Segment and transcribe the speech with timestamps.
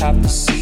[0.00, 0.57] have to see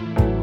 [0.00, 0.33] Baby,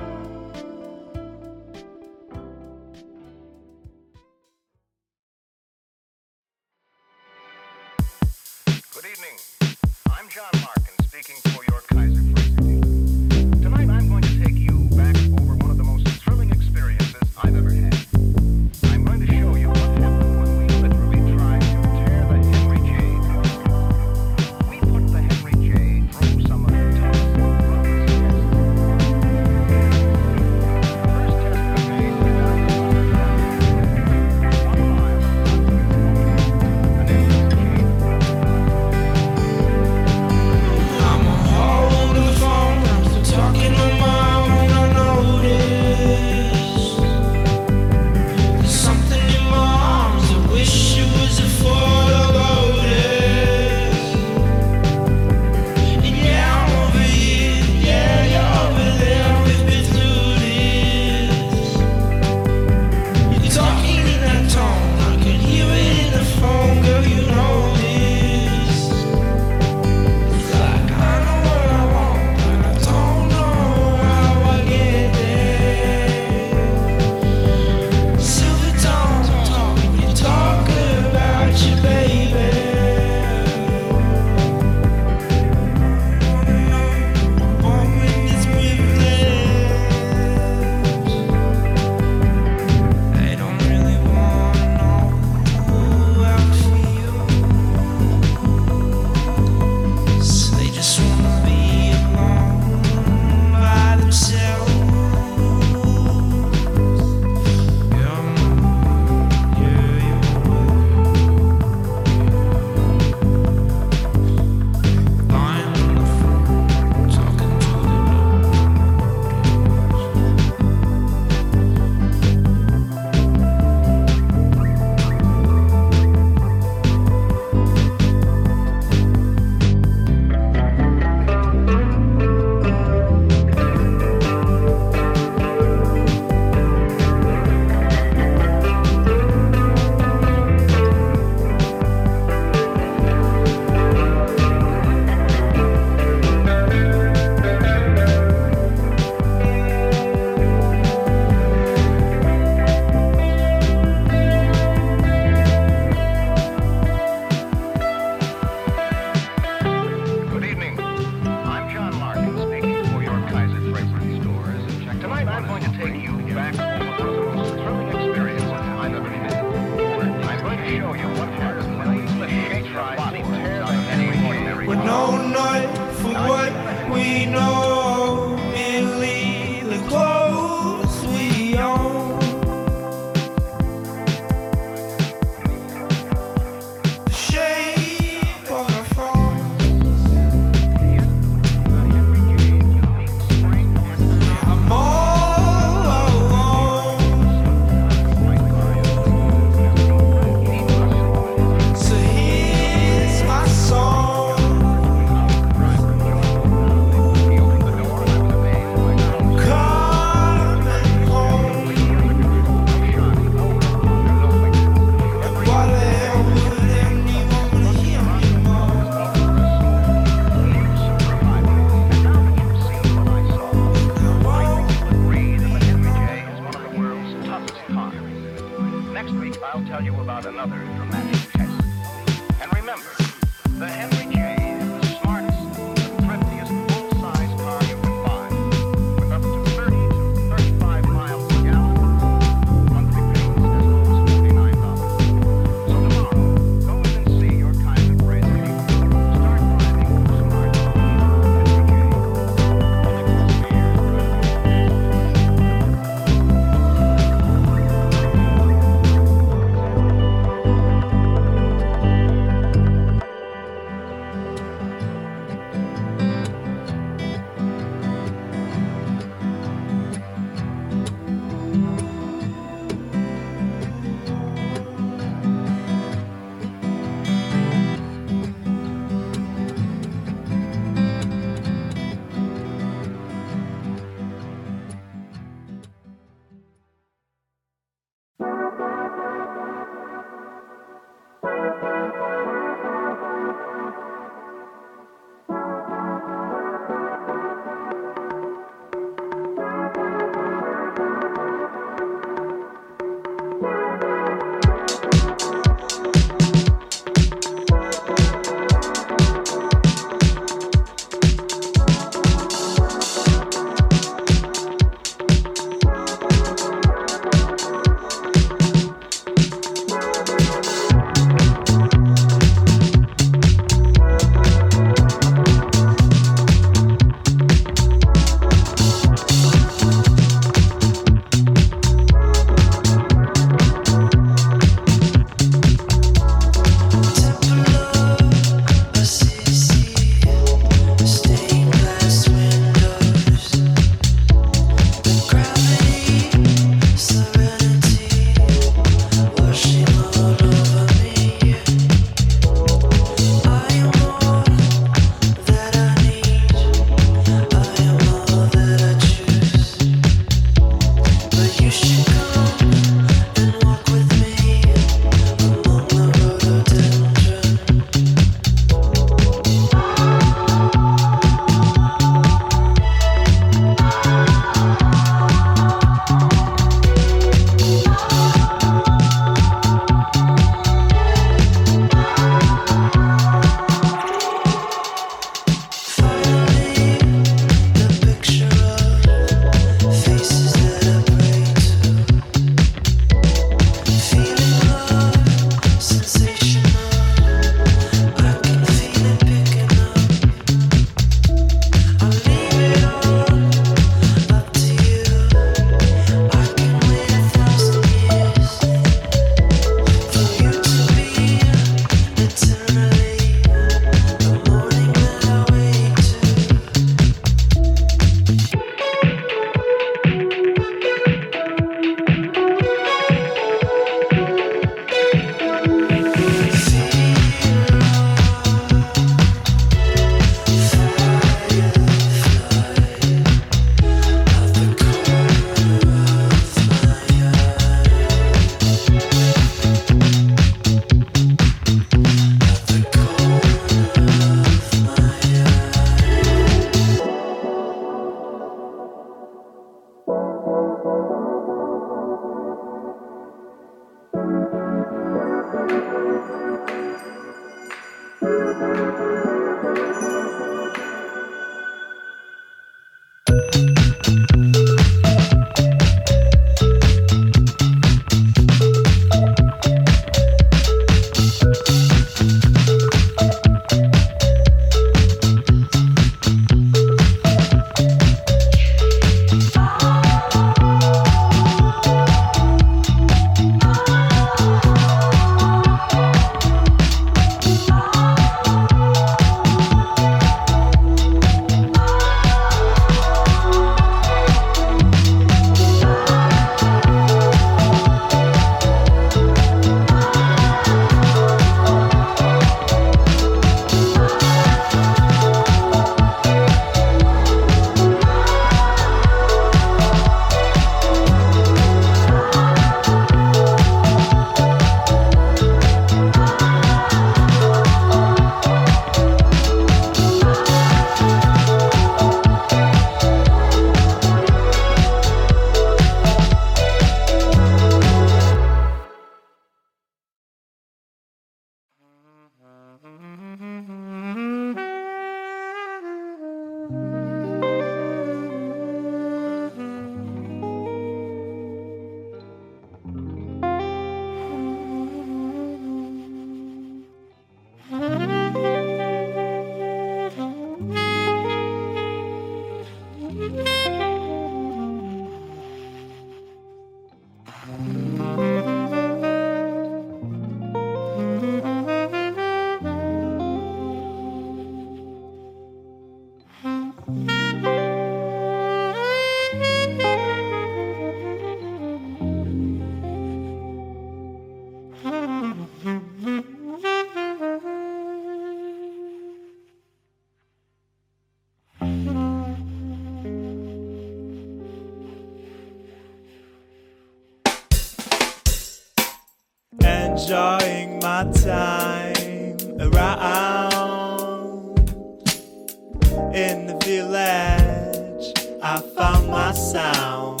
[598.22, 600.00] I found my sound.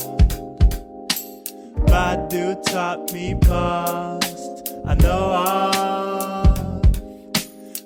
[1.86, 4.74] Badu taught me past.
[4.86, 6.84] I know of,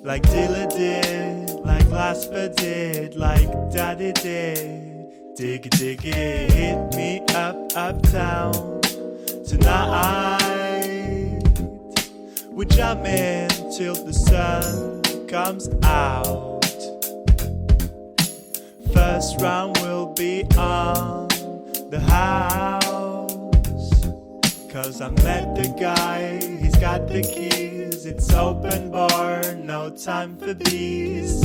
[0.03, 4.95] like Dilla did, like Lasper did, like Daddy did.
[5.37, 8.81] Diggy diggy, hit me up uptown
[9.47, 10.45] tonight.
[12.51, 16.54] We jam in till the sun comes out.
[19.05, 21.27] First round will be on
[21.91, 23.31] the house.
[24.71, 28.07] Cause I met the guy, he's got the keys.
[28.07, 31.39] It's open bar, no time for these.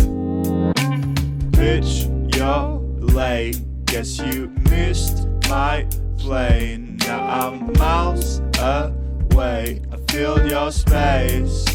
[1.59, 2.81] Bitch, you're
[3.15, 3.61] late.
[3.85, 6.97] Guess you missed my plane.
[7.01, 9.83] Now I'm miles away.
[9.93, 11.67] I feel your space.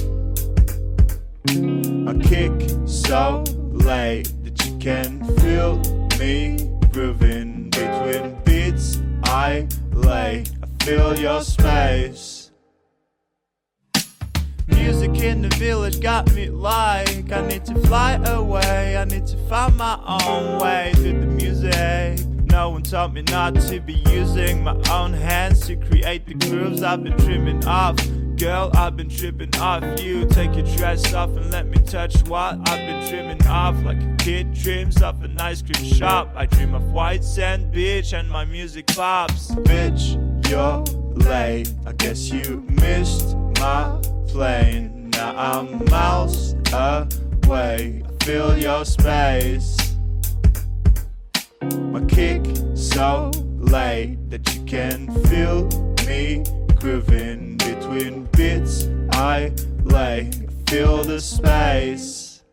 [1.47, 2.53] I kick
[2.87, 4.34] so late
[4.85, 5.77] can feel
[6.19, 6.59] me
[6.91, 8.99] grooving between beats.
[9.23, 10.43] I lay.
[10.61, 12.51] I feel your space.
[14.67, 18.95] Music in the village got me like I need to fly away.
[18.95, 22.23] I need to find my own way through the music.
[22.51, 26.83] No one taught me not to be using my own hands to create the grooves
[26.83, 27.97] I've been dreaming of.
[28.37, 30.25] Girl, I've been tripping off you.
[30.25, 33.85] Take your dress off and let me touch what I've been dreaming of.
[33.85, 36.33] Like a kid dreams of an ice cream shop.
[36.35, 39.51] I dream of white sand beach and my music pops.
[39.51, 40.19] Bitch,
[40.49, 41.73] you're late.
[41.85, 45.11] I guess you missed my plane.
[45.11, 48.03] Now I'm miles away.
[48.05, 49.77] I feel your space.
[51.61, 55.69] My kick so late that you can feel
[56.05, 56.43] me
[56.75, 57.54] grooving
[57.85, 58.87] between bits.
[59.11, 59.51] I
[59.83, 60.31] lay,
[60.67, 62.43] feel the space.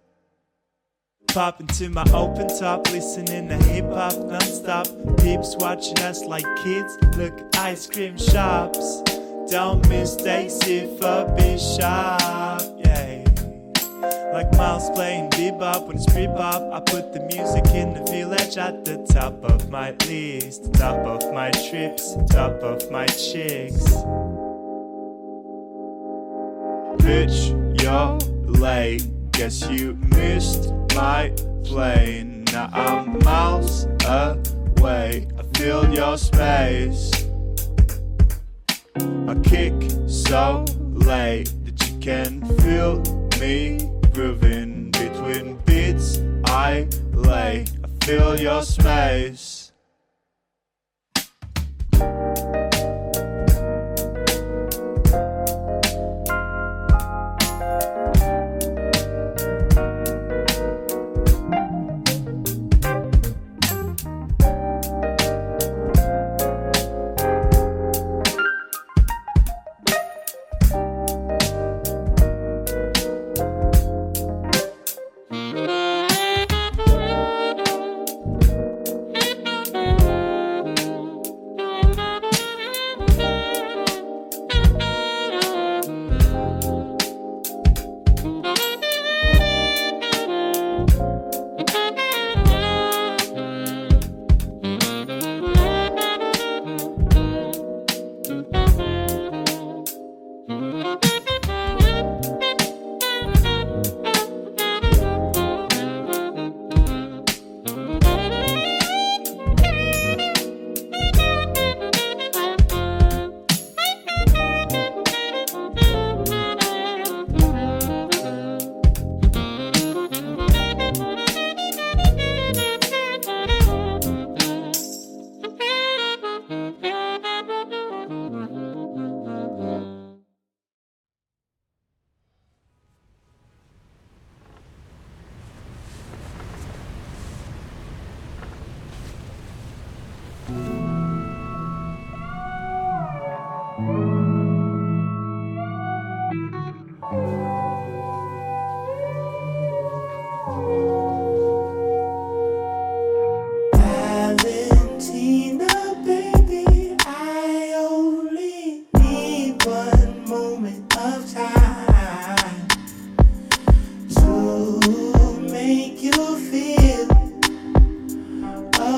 [1.28, 4.86] Pop into my open top, listening to hip hop non-stop.
[5.18, 9.02] Peeps watching us like kids, look ice cream shops.
[9.50, 11.80] Don't mistake it for Bishop,
[12.84, 13.24] yeah.
[14.32, 16.72] Like Miles playing bebop when it's bebop.
[16.72, 21.32] I put the music in the village at the top of my list, top of
[21.32, 23.82] my trips, top of my chicks.
[27.02, 27.50] Bitch,
[27.82, 29.04] you're late.
[29.32, 31.32] Guess you missed my
[31.64, 32.44] plane.
[32.52, 35.26] Now I'm miles away.
[35.36, 37.10] I feel your space.
[38.94, 39.74] I kick
[40.06, 43.02] so late that you can feel
[43.40, 46.20] me grooving between beats.
[46.44, 47.64] I lay.
[47.82, 49.61] I feel your space.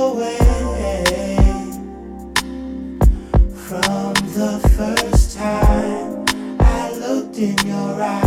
[0.04, 0.38] away
[3.66, 6.24] from the first time
[6.60, 8.23] I looked in your eyes.